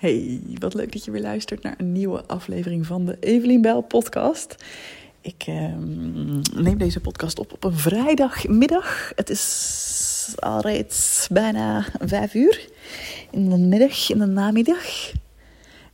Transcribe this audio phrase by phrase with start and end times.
[0.00, 3.82] Hey, wat leuk dat je weer luistert naar een nieuwe aflevering van de Evelien Bell
[3.82, 4.54] podcast.
[5.20, 9.12] Ik ehm, neem deze podcast op op een vrijdagmiddag.
[9.16, 12.68] Het is al reeds bijna vijf uur
[13.30, 15.10] in de middag, in de namiddag.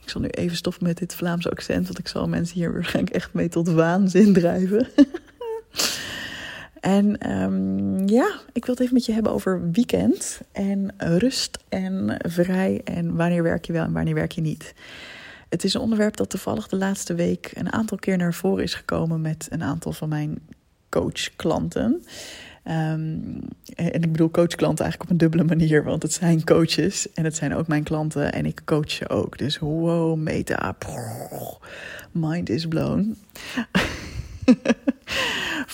[0.02, 3.14] Ik zal nu even stoppen met dit Vlaamse accent, want ik zal mensen hier waarschijnlijk
[3.14, 4.88] echt mee tot waanzin drijven.
[6.86, 12.16] En um, ja, ik wil het even met je hebben over weekend en rust en
[12.18, 14.74] vrij en wanneer werk je wel en wanneer werk je niet.
[15.48, 18.74] Het is een onderwerp dat toevallig de laatste week een aantal keer naar voren is
[18.74, 20.38] gekomen met een aantal van mijn
[20.88, 22.04] coachklanten.
[22.64, 23.40] Um,
[23.74, 27.36] en ik bedoel coachklanten eigenlijk op een dubbele manier, want het zijn coaches en het
[27.36, 29.38] zijn ook mijn klanten en ik coach ze ook.
[29.38, 30.76] Dus wow, meta,
[32.12, 33.16] mind is blown.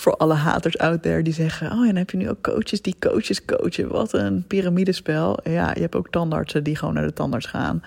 [0.02, 2.96] voor alle haters out there die zeggen: Oh, en heb je nu ook coaches die
[2.98, 3.88] coaches coachen.
[3.88, 5.38] Wat een piramidespel.
[5.44, 7.82] Ja, je hebt ook tandartsen die gewoon naar de tandarts gaan.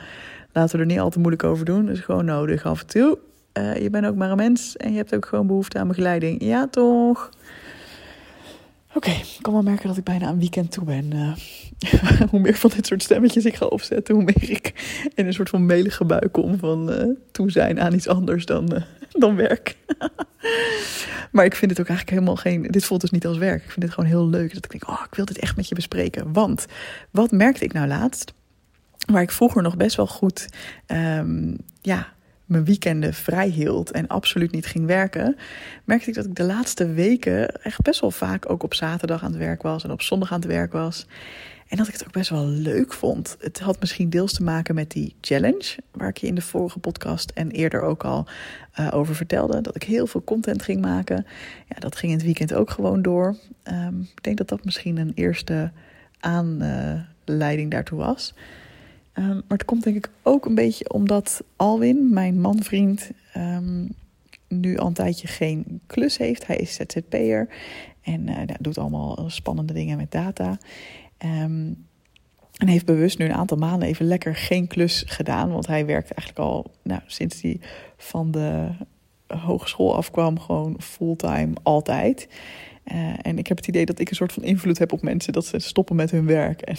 [0.51, 1.85] Laten we er niet al te moeilijk over doen.
[1.85, 3.17] Dat is gewoon nodig af en toe.
[3.57, 6.43] Uh, je bent ook maar een mens en je hebt ook gewoon behoefte aan begeleiding.
[6.43, 7.29] Ja, toch?
[8.93, 11.11] Oké, ik kan wel merken dat ik bijna een weekend toe ben.
[11.13, 11.35] Uh,
[12.31, 14.73] hoe meer van dit soort stemmetjes ik ga opzetten, hoe meer ik
[15.15, 18.83] in een soort van melige buik kom van uh, toe zijn aan iets anders dan,
[19.19, 19.77] dan werk.
[21.31, 22.61] maar ik vind het ook eigenlijk helemaal geen.
[22.61, 23.63] Dit voelt dus niet als werk.
[23.63, 25.67] Ik vind het gewoon heel leuk dat ik denk: oh, ik wil dit echt met
[25.67, 26.33] je bespreken.
[26.33, 26.65] Want
[27.11, 28.33] wat merkte ik nou laatst?
[29.11, 30.47] Waar ik vroeger nog best wel goed.
[30.87, 32.13] Um, ja,
[32.45, 35.37] mijn weekenden vrij hield en absoluut niet ging werken,
[35.83, 39.31] merkte ik dat ik de laatste weken echt best wel vaak ook op zaterdag aan
[39.31, 41.07] het werk was en op zondag aan het werk was.
[41.67, 43.37] En dat ik het ook best wel leuk vond.
[43.39, 46.79] Het had misschien deels te maken met die challenge, waar ik je in de vorige
[46.79, 48.27] podcast en eerder ook al
[48.79, 49.61] uh, over vertelde.
[49.61, 51.25] Dat ik heel veel content ging maken.
[51.67, 53.35] Ja, dat ging in het weekend ook gewoon door.
[53.63, 55.71] Um, ik denk dat dat misschien een eerste
[56.19, 58.33] aanleiding daartoe was.
[59.13, 63.89] Um, maar het komt denk ik ook een beetje omdat Alwin, mijn manvriend, um,
[64.47, 66.47] nu al een tijdje geen klus heeft.
[66.47, 67.47] Hij is ZZP'er
[68.01, 70.57] en uh, doet allemaal spannende dingen met data.
[71.25, 71.87] Um,
[72.55, 75.51] en heeft bewust nu een aantal maanden even lekker geen klus gedaan.
[75.51, 77.59] Want hij werkt eigenlijk al nou, sinds hij
[77.97, 78.67] van de
[79.27, 82.27] hogeschool afkwam, gewoon fulltime altijd.
[82.91, 85.33] Uh, en ik heb het idee dat ik een soort van invloed heb op mensen
[85.33, 86.75] dat ze stoppen met hun werk en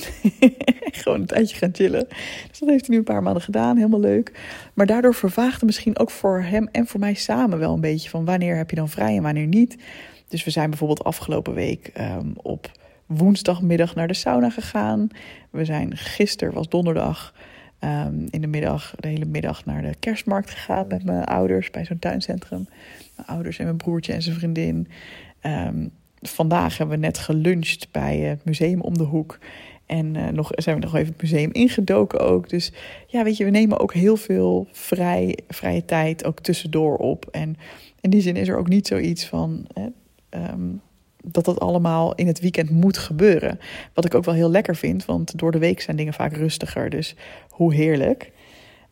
[1.03, 2.07] gewoon een tijdje gaan chillen.
[2.49, 4.41] Dus dat heeft hij nu een paar maanden gedaan, helemaal leuk.
[4.75, 8.25] Maar daardoor vervaagde misschien ook voor hem en voor mij samen wel een beetje van
[8.25, 9.77] wanneer heb je dan vrij en wanneer niet.
[10.29, 12.71] Dus we zijn bijvoorbeeld afgelopen week um, op
[13.06, 15.09] woensdagmiddag naar de sauna gegaan.
[15.50, 17.34] We zijn gisteren, was donderdag,
[17.81, 21.84] um, in de middag, de hele middag naar de kerstmarkt gegaan met mijn ouders bij
[21.84, 22.69] zo'n tuincentrum.
[23.17, 24.89] Mijn ouders en mijn broertje en zijn vriendin.
[25.43, 25.91] Um,
[26.21, 29.38] vandaag hebben we net geluncht bij het museum om de hoek.
[29.87, 32.49] En uh, nog, zijn we nog even het museum ingedoken ook.
[32.49, 32.73] Dus
[33.06, 37.28] ja, weet je, we nemen ook heel veel vrij, vrije tijd ook tussendoor op.
[37.31, 37.56] En
[38.00, 39.67] in die zin is er ook niet zoiets van.
[40.31, 40.81] Um,
[41.31, 43.59] dat dat allemaal in het weekend moet gebeuren.
[43.94, 46.91] Wat ik ook wel heel lekker vind, want door de week zijn dingen vaak rustiger.
[46.91, 47.14] Dus
[47.48, 48.32] hoe heerlijk.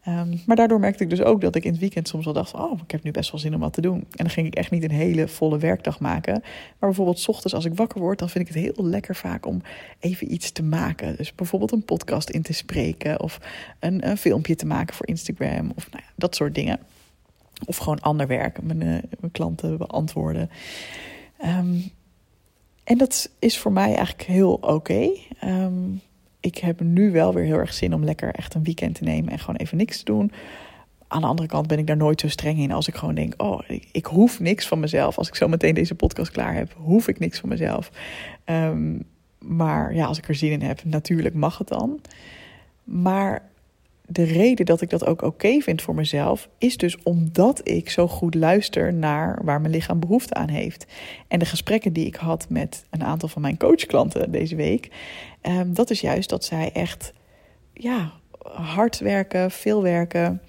[0.08, 2.54] Um, maar daardoor merkte ik dus ook dat ik in het weekend soms wel dacht:
[2.54, 3.98] Oh, ik heb nu best wel zin om wat te doen.
[3.98, 6.40] En dan ging ik echt niet een hele volle werkdag maken.
[6.42, 9.46] Maar bijvoorbeeld, s ochtends als ik wakker word, dan vind ik het heel lekker vaak
[9.46, 9.62] om
[9.98, 11.16] even iets te maken.
[11.16, 13.40] Dus bijvoorbeeld een podcast in te spreken, of
[13.80, 16.78] een, filmpje te maken voor Instagram, of nou ja, dat soort dingen.
[17.66, 18.88] Of gewoon ander werk, mijn, uh,
[19.20, 20.50] mijn klanten beantwoorden.
[21.44, 21.90] Um,
[22.84, 25.10] en dat is voor mij eigenlijk heel oké.
[25.44, 26.00] Um,
[26.40, 29.32] ik heb nu wel weer heel erg zin om lekker echt een weekend te nemen
[29.32, 30.32] en gewoon even niks te doen.
[31.08, 33.34] Aan de andere kant ben ik daar nooit zo streng in als ik gewoon denk:
[33.36, 33.60] oh,
[33.92, 35.18] ik, hoef niks van mezelf.
[35.18, 37.90] Als ik zo meteen deze podcast klaar heb, hoef ik niks van mezelf.
[38.44, 39.04] Um,
[39.38, 42.00] maar ja, als ik er zin in heb, natuurlijk mag het dan.
[42.84, 43.50] Maar
[44.08, 48.08] de reden dat ik dat ook oké vind voor mezelf, is dus omdat ik zo
[48.08, 50.86] goed luister naar waar mijn lichaam behoefte aan heeft.
[51.28, 54.88] En de gesprekken die ik had met een aantal van mijn coachklanten deze week,
[55.42, 57.12] um, dat is juist dat zij echt
[57.72, 58.12] ja,
[58.52, 60.42] hard werken, veel werken.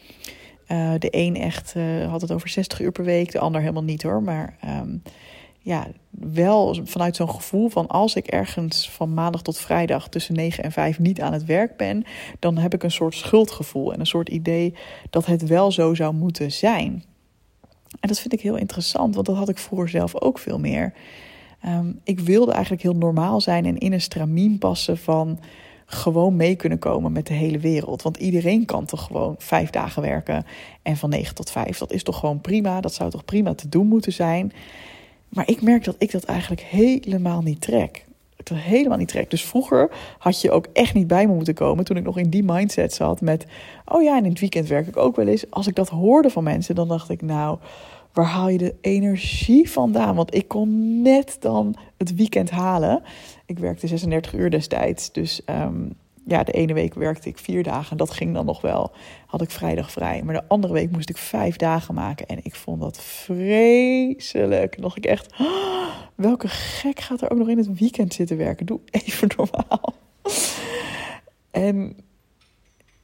[0.68, 3.84] Uh, de een echt uh, had het over 60 uur per week, de ander helemaal
[3.84, 4.24] niet hoor.
[4.24, 5.02] Maar um,
[5.66, 10.64] ja, wel vanuit zo'n gevoel van als ik ergens van maandag tot vrijdag tussen 9
[10.64, 12.04] en 5 niet aan het werk ben,
[12.40, 14.74] dan heb ik een soort schuldgevoel en een soort idee
[15.10, 17.04] dat het wel zo zou moeten zijn.
[18.00, 20.94] En dat vind ik heel interessant, want dat had ik vroeger zelf ook veel meer.
[21.68, 25.40] Um, ik wilde eigenlijk heel normaal zijn en in een stramien passen van
[25.86, 28.02] gewoon mee kunnen komen met de hele wereld.
[28.02, 30.46] Want iedereen kan toch gewoon vijf dagen werken
[30.82, 31.78] en van 9 tot 5.
[31.78, 34.52] Dat is toch gewoon prima, dat zou toch prima te doen moeten zijn.
[35.36, 38.06] Maar ik merk dat ik dat eigenlijk helemaal niet trek.
[38.36, 39.30] het helemaal niet trek.
[39.30, 42.30] Dus vroeger had je ook echt niet bij me moeten komen toen ik nog in
[42.30, 43.46] die mindset zat met,
[43.86, 45.52] oh ja, en in het weekend werk ik ook wel eens.
[45.52, 47.58] Als ik dat hoorde van mensen, dan dacht ik, nou,
[48.14, 50.16] waar haal je de energie vandaan?
[50.16, 53.04] Want ik kon net dan het weekend halen.
[53.46, 55.94] Ik werkte 36 uur destijds, dus um,
[56.28, 57.92] ja, de ene week werkte ik vier dagen.
[57.92, 58.92] En dat ging dan nog wel.
[59.26, 60.24] Had ik vrijdag vrij.
[60.24, 62.26] Maar de andere week moest ik vijf dagen maken.
[62.26, 64.82] En ik vond dat vreselijk.
[64.82, 68.66] Dacht ik echt, oh, welke gek gaat er ook nog in het weekend zitten werken?
[68.66, 69.94] Doe even normaal.
[71.52, 71.98] En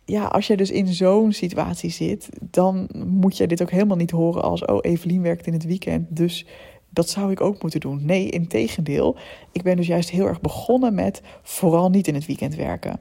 [0.06, 4.12] ja, als je dus in zo'n situatie zit, dan moet je dit ook helemaal niet
[4.12, 6.46] horen als: oh, Evelien werkt in het weekend, dus
[6.94, 8.06] dat zou ik ook moeten doen.
[8.06, 9.18] Nee, in tegendeel.
[9.52, 13.00] Ik ben dus juist heel erg begonnen met vooral niet in het weekend werken.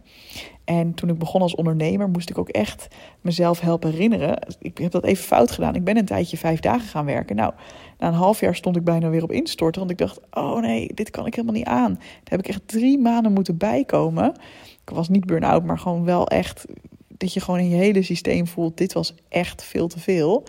[0.64, 2.88] En toen ik begon als ondernemer, moest ik ook echt
[3.20, 4.38] mezelf helpen herinneren.
[4.60, 5.74] Ik heb dat even fout gedaan.
[5.74, 7.36] Ik ben een tijdje vijf dagen gaan werken.
[7.36, 7.52] Nou,
[7.98, 9.80] na een half jaar stond ik bijna weer op instorten.
[9.80, 11.94] Want ik dacht, oh nee, dit kan ik helemaal niet aan.
[11.94, 14.34] Daar heb ik echt drie maanden moeten bijkomen.
[14.82, 16.64] Ik was niet burn-out, maar gewoon wel echt...
[17.08, 20.44] dat je gewoon in je hele systeem voelt, dit was echt veel te veel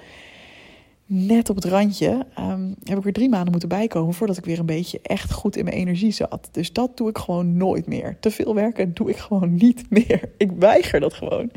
[1.13, 4.59] net op het randje, um, heb ik er drie maanden moeten bijkomen voordat ik weer
[4.59, 6.49] een beetje echt goed in mijn energie zat.
[6.51, 8.17] Dus dat doe ik gewoon nooit meer.
[8.19, 10.29] Te veel werken doe ik gewoon niet meer.
[10.37, 11.51] Ik weiger dat gewoon.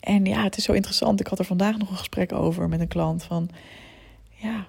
[0.00, 1.20] En ja, het is zo interessant.
[1.20, 3.48] Ik had er vandaag nog een gesprek over met een klant van,
[4.34, 4.66] ja,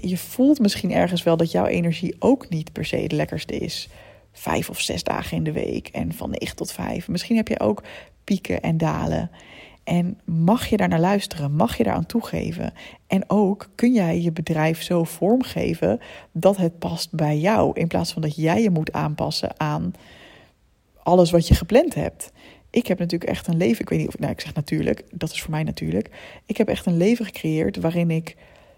[0.00, 3.88] je voelt misschien ergens wel dat jouw energie ook niet per se het lekkerste is.
[4.32, 7.08] Vijf of zes dagen in de week en van negen tot vijf.
[7.08, 7.82] Misschien heb je ook
[8.24, 9.30] pieken en dalen.
[9.86, 11.52] En mag je daar naar luisteren?
[11.52, 12.72] Mag je daar aan toegeven?
[13.06, 16.00] En ook kun jij je bedrijf zo vormgeven
[16.32, 19.92] dat het past bij jou, in plaats van dat jij je moet aanpassen aan
[21.02, 22.32] alles wat je gepland hebt.
[22.70, 25.30] Ik heb natuurlijk echt een leven, ik weet niet of nou, ik zeg natuurlijk, dat
[25.30, 26.10] is voor mij natuurlijk.
[26.46, 28.36] Ik heb echt een leven gecreëerd waarin ik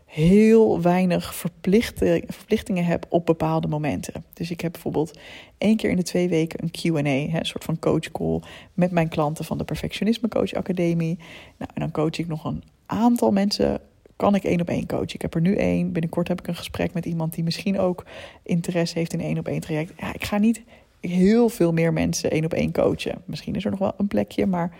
[0.08, 4.24] heel weinig verplichtingen heb op bepaalde momenten.
[4.32, 5.18] Dus ik heb bijvoorbeeld
[5.58, 8.40] één keer in de twee weken een QA, een soort van coach call
[8.74, 11.18] met mijn klanten van de Perfectionisme Coach Academie.
[11.56, 13.80] Nou, en dan coach ik nog een aantal mensen.
[14.16, 15.14] Kan ik één op één coachen?
[15.14, 15.92] Ik heb er nu één.
[15.92, 18.04] Binnenkort heb ik een gesprek met iemand die misschien ook
[18.42, 19.92] interesse heeft in één op één traject.
[19.98, 20.62] Ja, ik ga niet
[21.00, 23.22] heel veel meer mensen één op één coachen.
[23.24, 24.76] Misschien is er nog wel een plekje, maar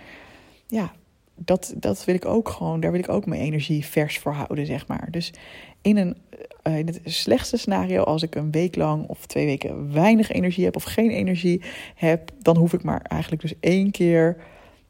[0.67, 0.93] ja,
[1.45, 4.67] dat, dat wil ik ook gewoon, daar wil ik ook mijn energie vers voor houden,
[4.67, 5.09] zeg maar.
[5.11, 5.33] Dus
[5.83, 6.17] in, een,
[6.67, 10.65] uh, in het slechtste scenario, als ik een week lang of twee weken weinig energie
[10.65, 11.63] heb of geen energie
[11.95, 14.37] heb, dan hoef ik maar eigenlijk dus één keer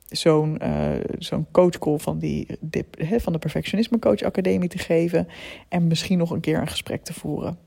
[0.09, 2.47] zo'n uh, zo'n coachcall van, die,
[3.17, 5.29] van de Perfectionisme Coach Academie te geven
[5.69, 7.59] en misschien nog een keer een gesprek te voeren.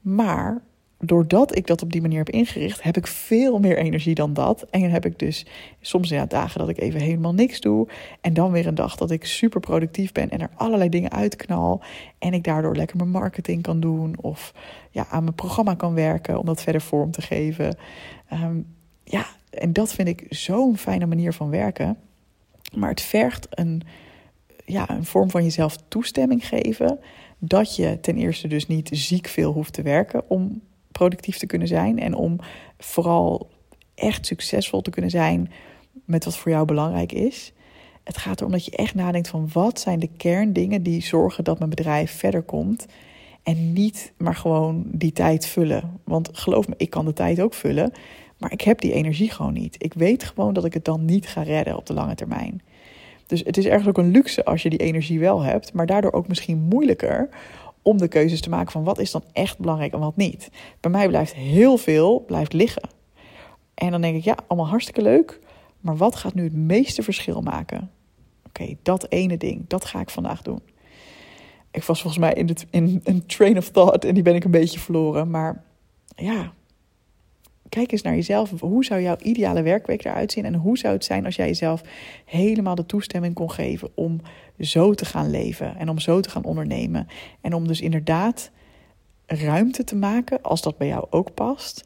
[0.00, 0.62] Maar
[1.02, 4.66] doordat ik dat op die manier heb ingericht, heb ik veel meer energie dan dat.
[4.70, 5.46] En dan heb ik dus
[5.80, 7.88] soms ja, dagen dat ik even helemaal niks doe.
[8.20, 11.82] En dan weer een dag dat ik super productief ben en er allerlei dingen uitknal.
[12.18, 14.14] En ik daardoor lekker mijn marketing kan doen.
[14.20, 14.54] Of
[14.90, 17.76] ja, aan mijn programma kan werken om dat verder vorm te geven.
[18.32, 18.66] Um,
[19.04, 21.96] ja, en dat vind ik zo'n fijne manier van werken.
[22.74, 23.82] Maar het vergt een,
[24.64, 26.98] ja, een vorm van jezelf toestemming geven.
[27.38, 30.62] Dat je ten eerste dus niet ziek veel hoeft te werken om
[31.00, 32.38] productief te kunnen zijn en om
[32.78, 33.50] vooral
[33.94, 35.50] echt succesvol te kunnen zijn
[36.04, 37.52] met wat voor jou belangrijk is.
[38.04, 41.58] Het gaat erom dat je echt nadenkt van wat zijn de kerndingen die zorgen dat
[41.58, 42.86] mijn bedrijf verder komt.
[43.42, 46.00] En niet maar gewoon die tijd vullen.
[46.04, 47.92] Want geloof me, ik kan de tijd ook vullen.
[48.38, 49.76] Maar ik heb die energie gewoon niet.
[49.78, 52.62] Ik weet gewoon dat ik het dan niet ga redden op de lange termijn.
[53.26, 55.72] Dus het is ergens ook een luxe als je die energie wel hebt.
[55.72, 57.28] Maar daardoor ook misschien moeilijker
[57.82, 60.50] om de keuzes te maken van wat is dan echt belangrijk en wat niet.
[60.80, 62.88] Bij mij blijft heel veel blijft liggen.
[63.74, 65.40] En dan denk ik, ja, allemaal hartstikke leuk,
[65.80, 67.90] maar wat gaat nu het meeste verschil maken?
[68.46, 70.60] Oké, dat ene ding, dat ga ik vandaag doen.
[71.70, 74.44] Ik was volgens mij in, de, in een train of thought en die ben ik
[74.44, 75.30] een beetje verloren.
[75.30, 75.64] Maar
[76.16, 76.52] ja,
[77.70, 78.50] kijk eens naar jezelf.
[78.60, 80.44] Hoe zou jouw ideale werkweek eruit zien?
[80.44, 81.82] En hoe zou het zijn als jij jezelf
[82.24, 84.20] helemaal de toestemming kon geven om
[84.58, 87.08] zo te gaan leven en om zo te gaan ondernemen?
[87.40, 88.50] En om dus inderdaad
[89.26, 91.84] ruimte te maken, als dat bij jou ook past,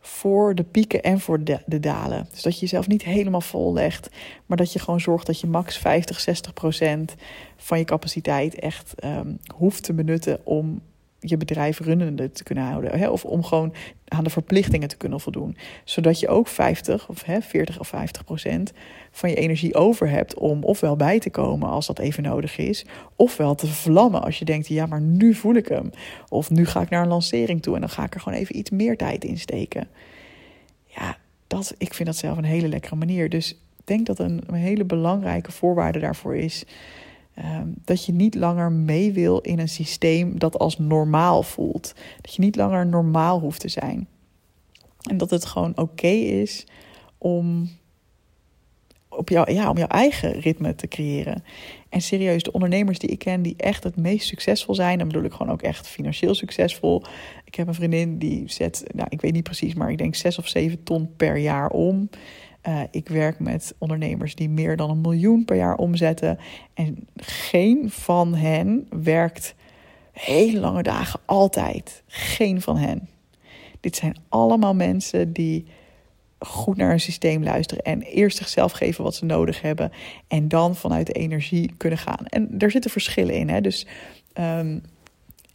[0.00, 2.28] voor de pieken en voor de, dalen.
[2.30, 4.08] Dus dat je jezelf niet helemaal vol legt,
[4.46, 7.14] maar dat je gewoon zorgt dat je max 50, 60 procent
[7.56, 10.80] van je capaciteit echt um, hoeft te benutten om
[11.28, 12.98] je bedrijf runnende te kunnen houden.
[12.98, 13.08] Hè?
[13.08, 13.74] Of om gewoon
[14.08, 15.56] aan de verplichtingen te kunnen voldoen.
[15.84, 18.72] Zodat je ook 50 of hè, 40 of 50 procent
[19.10, 22.84] van je energie over hebt om ofwel bij te komen als dat even nodig is.
[23.16, 25.90] Ofwel te vlammen als je denkt, ja maar nu voel ik hem.
[26.28, 28.56] Of nu ga ik naar een lancering toe en dan ga ik er gewoon even
[28.56, 29.88] iets meer tijd in steken.
[30.86, 31.16] Ja,
[31.46, 33.28] dat, ik vind dat zelf een hele lekkere manier.
[33.28, 36.64] Dus ik denk dat een, een hele belangrijke voorwaarde daarvoor is
[37.36, 41.94] Ehm, dat je niet langer mee wil in een systeem dat als normaal voelt.
[42.20, 44.08] Dat je niet langer normaal hoeft te zijn.
[45.02, 46.66] En dat het gewoon oké is
[47.18, 47.70] om
[49.08, 51.44] op jou, ja, om jouw eigen ritme te creëren.
[51.88, 55.24] En serieus, de ondernemers die ik ken die echt het meest succesvol zijn, dan bedoel
[55.24, 57.02] ik gewoon ook echt financieel succesvol.
[57.44, 60.38] Ik heb een vriendin die zet, nou ik weet niet precies, maar ik denk zes
[60.38, 62.08] of zeven ton per jaar om.
[62.68, 66.38] Uh, ik werk met ondernemers die meer dan een miljoen per jaar omzetten.
[66.74, 69.54] En geen van hen werkt
[70.12, 72.02] hele lange dagen altijd.
[72.06, 73.08] Geen van hen.
[73.80, 75.66] Dit zijn allemaal mensen die
[76.38, 79.92] goed naar hun systeem luisteren en eerst zichzelf geven wat ze nodig hebben
[80.28, 82.26] en dan vanuit de energie kunnen gaan.
[82.26, 83.48] En er zitten verschillen in.
[83.48, 83.60] Hè?
[83.60, 83.86] Dus
[84.34, 84.82] um,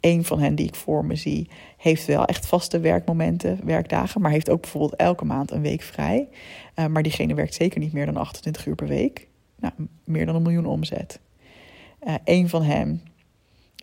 [0.01, 4.31] een van hen die ik voor me zie, heeft wel echt vaste werkmomenten, werkdagen, maar
[4.31, 6.27] heeft ook bijvoorbeeld elke maand een week vrij.
[6.75, 9.27] Uh, maar diegene werkt zeker niet meer dan 28 uur per week.
[9.59, 11.19] Nou, meer dan een miljoen omzet.
[12.03, 13.01] Uh, een van hen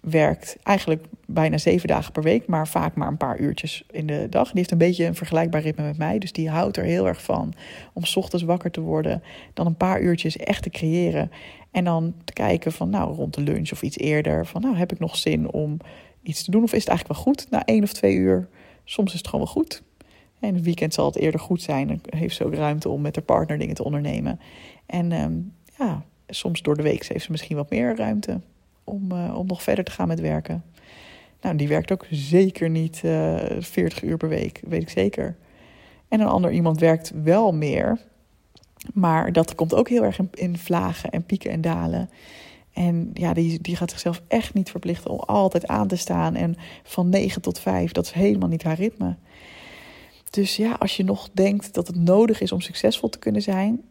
[0.00, 4.26] werkt eigenlijk bijna zeven dagen per week, maar vaak maar een paar uurtjes in de
[4.30, 4.46] dag.
[4.46, 7.22] Die heeft een beetje een vergelijkbaar ritme met mij, dus die houdt er heel erg
[7.22, 7.54] van
[7.92, 9.22] om s ochtends wakker te worden,
[9.54, 11.30] dan een paar uurtjes echt te creëren
[11.70, 14.92] en dan te kijken van nou rond de lunch of iets eerder van nou heb
[14.92, 15.76] ik nog zin om
[16.22, 18.48] iets te doen of is het eigenlijk wel goed na één of twee uur?
[18.84, 19.82] Soms is het gewoon wel goed.
[20.40, 21.87] En het weekend zal het eerder goed zijn.
[21.87, 24.40] Dan heeft ze ook ruimte om met haar partner dingen te ondernemen.
[24.87, 28.40] En um, ja, soms door de week heeft ze misschien wat meer ruimte
[28.84, 30.64] om, uh, om nog verder te gaan met werken.
[31.40, 35.37] Nou, die werkt ook zeker niet uh, eh, 40 uur per week, weet ik zeker.
[36.08, 37.98] En een ander iemand werkt wel meer,
[38.94, 42.11] maar dat komt ook heel erg in, in vlagen en pieken en dalen.
[42.73, 46.35] En ja, die, die gaat zichzelf echt niet verplichten om altijd aan te staan.
[46.35, 49.16] En van 9 tot 5, dat is helemaal niet haar ritme.
[50.30, 53.82] Dus ja, als je nog denkt dat het nodig is om succesvol te kunnen zijn,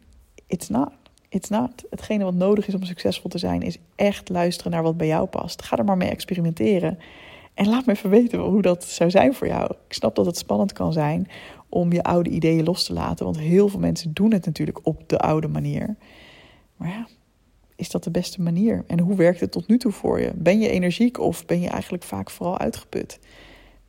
[0.46, 0.90] it's not.
[1.28, 1.84] It's not.
[1.90, 5.26] Hetgene wat nodig is om succesvol te zijn, is echt luisteren naar wat bij jou
[5.26, 5.62] past.
[5.62, 6.98] Ga er maar mee experimenteren.
[7.54, 9.64] En laat me even weten hoe dat zou zijn voor jou.
[9.64, 11.28] Ik snap dat het spannend kan zijn
[11.68, 13.24] om je oude ideeën los te laten.
[13.24, 15.96] Want heel veel mensen doen het natuurlijk op de oude manier.
[16.76, 17.08] Maar ja,
[17.76, 18.84] is dat de beste manier?
[18.86, 20.32] En hoe werkt het tot nu toe voor je?
[20.34, 23.18] Ben je energiek of ben je eigenlijk vaak vooral uitgeput?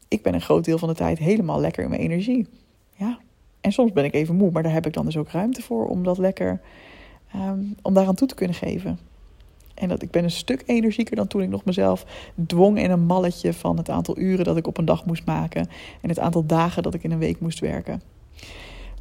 [0.07, 2.47] Ik ben een groot deel van de tijd helemaal lekker in mijn energie.
[2.95, 3.19] Ja.
[3.61, 5.87] En soms ben ik even moe, maar daar heb ik dan dus ook ruimte voor
[5.87, 6.61] om dat lekker
[7.35, 8.99] um, om daaraan toe te kunnen geven.
[9.79, 12.05] En dat ik ben een stuk energieker dan toen ik nog mezelf
[12.45, 15.67] dwong in een malletje van het aantal uren dat ik op een dag moest maken
[16.01, 18.01] en het aantal dagen dat ik in een week moest werken.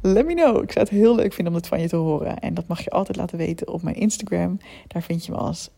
[0.01, 0.63] Let me know.
[0.63, 2.39] Ik zou het heel leuk vinden om het van je te horen.
[2.39, 4.57] En dat mag je altijd laten weten op mijn Instagram.
[4.87, 5.69] Daar vind je me als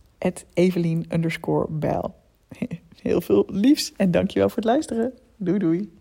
[0.53, 1.05] Evelien
[3.01, 5.13] Heel veel liefs en dankjewel voor het luisteren.
[5.37, 5.91] Doei doei.